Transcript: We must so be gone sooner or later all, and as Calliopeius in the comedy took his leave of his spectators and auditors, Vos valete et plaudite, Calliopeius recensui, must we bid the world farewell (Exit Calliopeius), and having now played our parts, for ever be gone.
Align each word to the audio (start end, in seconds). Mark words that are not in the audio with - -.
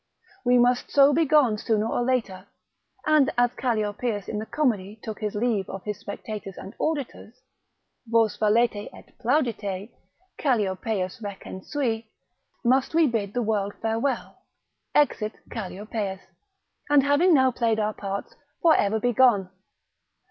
We 0.43 0.57
must 0.57 0.89
so 0.89 1.13
be 1.13 1.25
gone 1.25 1.59
sooner 1.59 1.85
or 1.87 2.01
later 2.01 2.47
all, 3.07 3.17
and 3.17 3.31
as 3.37 3.51
Calliopeius 3.51 4.27
in 4.27 4.39
the 4.39 4.47
comedy 4.47 4.99
took 5.03 5.19
his 5.19 5.35
leave 5.35 5.69
of 5.69 5.83
his 5.83 5.99
spectators 5.99 6.55
and 6.57 6.73
auditors, 6.79 7.39
Vos 8.07 8.35
valete 8.37 8.89
et 8.91 9.13
plaudite, 9.19 9.91
Calliopeius 10.39 11.21
recensui, 11.21 12.07
must 12.65 12.95
we 12.95 13.05
bid 13.05 13.35
the 13.35 13.43
world 13.43 13.75
farewell 13.79 14.39
(Exit 14.95 15.33
Calliopeius), 15.51 16.21
and 16.89 17.03
having 17.03 17.31
now 17.31 17.51
played 17.51 17.77
our 17.79 17.93
parts, 17.93 18.33
for 18.59 18.75
ever 18.75 18.99
be 18.99 19.13
gone. 19.13 19.51